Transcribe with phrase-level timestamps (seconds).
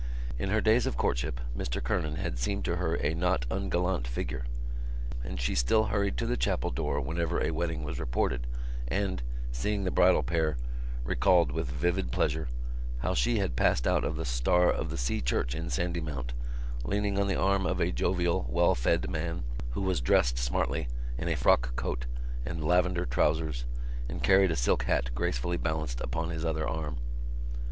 [0.39, 4.45] In her days of courtship Mr Kernan had seemed to her a not ungallant figure:
[5.23, 8.47] and she still hurried to the chapel door whenever a wedding was reported
[8.87, 10.57] and, seeing the bridal pair,
[11.03, 12.47] recalled with vivid pleasure
[13.03, 16.33] how she had passed out of the Star of the Sea Church in Sandymount,
[16.83, 19.43] leaning on the arm of a jovial well fed man,
[19.73, 20.87] who was dressed smartly
[21.19, 22.07] in a frock coat
[22.43, 23.65] and lavender trousers
[24.09, 26.97] and carried a silk hat gracefully balanced upon his other arm.